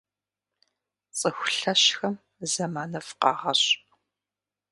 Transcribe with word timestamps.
Цӏыху 1.17 1.49
лъэщхэм 1.57 2.15
зэманыфӏ 2.51 3.11
къагъэщӏ. 3.19 3.69